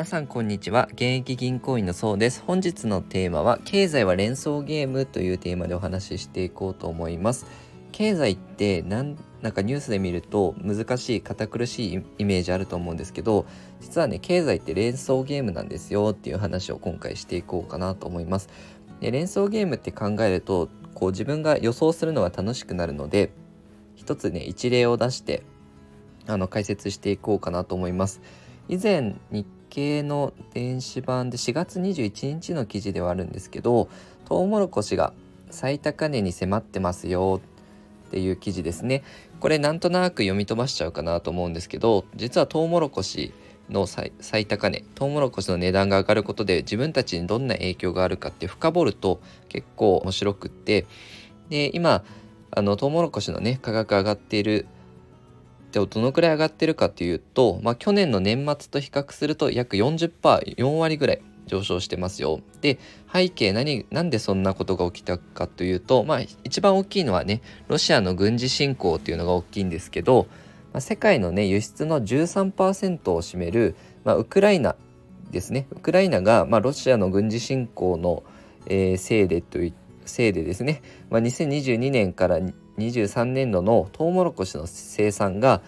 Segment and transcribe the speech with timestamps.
[0.00, 0.88] 皆さんこんにちは。
[0.92, 2.42] 現役銀行員のそうです。
[2.46, 7.44] 本日のテーマは経済は連想ゲームというテーマでお話ししていこうと思います。
[7.92, 13.44] 経済ってなんなんかニュースで見ると難しい堅苦しいイメージあると思うんですけど
[13.82, 18.48] 実はね経済って連想ゲームなんですよっていう話を今回していこうかなと思います。
[19.00, 23.34] で連想ゲームって考えるとこう自分が予想するのが楽しくなるので
[23.96, 25.42] 一つね一例を出して
[26.26, 28.22] あの解説していこうかなと思います。
[28.66, 33.88] 以前日経の電子版で4月21日の記事ではあるんですけど
[34.26, 35.14] トウモロコシが
[35.50, 37.40] 最高値に迫ってますよ
[38.08, 39.02] っていう記事ですね。
[39.38, 43.32] これなんとなく読み飛ばしちゃうかなと思うんですけど実はトウモロコシ
[43.70, 50.86] の最高値トウモロコシの値段が上がることで自分たちにどんな影響があるかって深掘ると結構面白くって。
[51.48, 52.04] で今
[52.52, 54.66] あのトウモロコシのね価格上がっている
[55.70, 62.40] じゃあどのくらい上がってるかというと、まあ、去年の年末と比較すると約 40%4 割ぐらい上昇してますよ。
[62.60, 62.78] で
[63.12, 70.26] 背景何なんでそんなことが起きたかというと、まあ、一番大きいのはねロシアの軍事侵攻っていうのが大きいんですけど、
[70.72, 74.76] まあ、世界のね輸出の13%を占める、まあ、ウクライナ
[75.30, 78.22] ですねウクライナが、まあ、ロシアの軍事侵攻の、
[78.66, 79.72] えー、せいでという
[80.10, 82.38] せいでですね、まあ、2022年から
[82.78, 85.62] 23年度のトウモロコシの生産が、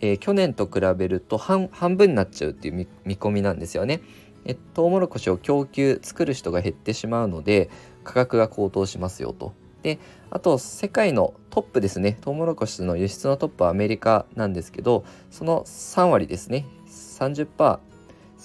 [0.00, 4.00] えー、去年と比べると半分になっちゃうっていう見込みなんですよね。
[4.44, 7.70] えトウモロコシを供給作る人が減ってしまうので
[8.04, 9.52] 価格が高騰しますよと。
[9.82, 9.98] で
[10.30, 17.78] あと世界のトップですねトウモロコシの輸出のトップはアメリカなんですけどその3割ですね30%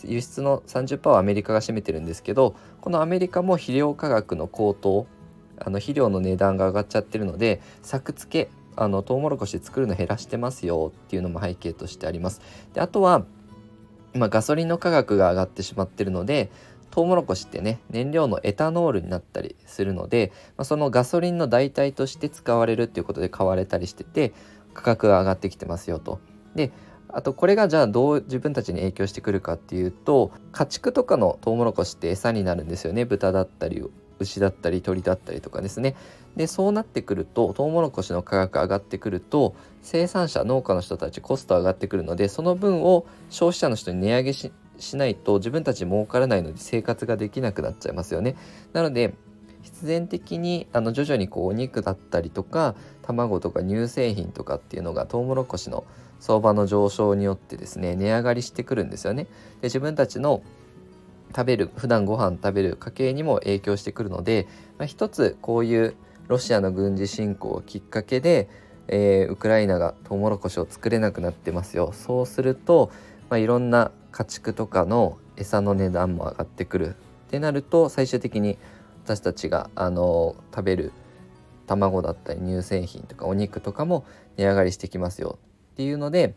[0.06, 5.08] 輸出の30%はアメリカが占めてるんですけどこのアメリカも肥料価格の高騰
[5.66, 12.42] あの肥料の値段が上がっちゃってるので作付けあのトウモロコシ作るの減らしてますよっていうのも背景としてあります。
[12.74, 13.26] であとは
[14.14, 16.52] 今ガソリンの価格が上がってしまってるので
[16.92, 24.34] トウモロコシってね燃料のエタノールになったりするので、まあ、そのガソリンの代替として使われるっていうことで買われたりしてて
[24.76, 26.20] 価格が上がってきてますよと。
[26.56, 26.72] で
[27.10, 33.84] あとこれがじゃあどう自分たちに影響してくるかっていうと家畜とかのトウモロコシって餌になるんですよね豚だったり
[34.20, 35.96] 牛だったり鳥だったりとかですね
[36.36, 44.52] でそうなってくるとトウモロコシの価格上がってくると生産者農家の人たちコスト上がってくるのでその分を消費者の人に値上げし
[44.94, 48.36] ないと自分たち儲からないので生活ができなくなっちゃいますよね。
[48.74, 49.14] なので
[49.62, 55.86] 必然的にあの徐々にこうお肉だったりとか卵とか乳製品とかっていうのがトウモロコシの
[56.20, 59.24] 相場の上昇によってですね値上がりしてくるんですよね。
[59.24, 59.30] で
[59.64, 60.42] 自分たちの
[61.36, 65.96] 食べる普段ご飯食べる家計にも影響してくるので、まあ、一つこういう
[66.28, 68.50] ロシアの軍事侵攻をきっかけで、
[68.88, 71.92] えー、ウクライナがトウモロコシを作れなくなってますよ。
[71.94, 72.92] そうすると、
[73.30, 76.94] まあ、いろんな家畜とかの餌の値段も上がってくるっ
[77.30, 78.58] てなると最終的に
[79.04, 80.92] 私たちがあの食べる
[81.68, 84.06] 卵だったり乳製品とかお肉とかも
[84.38, 85.40] 値上がりしてきますよ
[85.74, 86.36] っていうので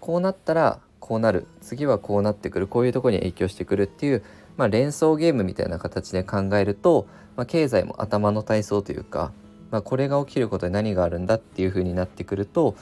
[0.00, 1.46] こうなったらこうなる。
[1.60, 2.66] 次はこうなってくる。
[2.66, 4.22] こういうとこに影響してくるっていう、
[4.56, 7.06] まあ、連想ゲームみたいな形で考えると、
[7.36, 9.32] まあ、経済も頭の体操というか、
[9.70, 12.76] まあ、これが起きることで何があるんだっていう風になってくると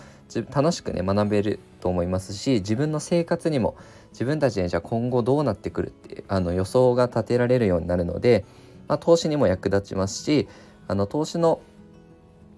[0.51, 3.77] 楽しくね学べると思いますし自分の生活にも
[4.11, 8.45] 自分たちにじゃあ今後どうなってくるってあの予想が立てられるようになるので、
[8.89, 10.49] まあ、投資にも役立ちますし
[10.87, 11.61] あの投資の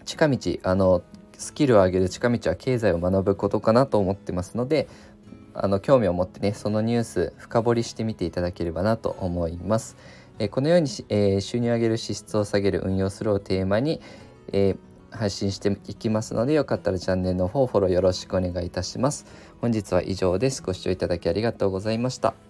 [0.04, 1.02] 近道あの
[1.36, 4.88] スキルを上げる近道は経済を学ぶことかなと思ってますので
[5.62, 9.96] あの興味を持ってねそのニュース深掘りしてみていただければなと思います。
[10.38, 14.00] えこのように、えー、収入を上げる支出を下げる運用するをテーマに、
[14.52, 19.26] えー、配信していきますのでよかったらチャンネルの方フォローよろしくお願いいたします。
[19.60, 20.62] 本日は以上です。
[20.62, 22.49] ご視聴いただきありがとうございました。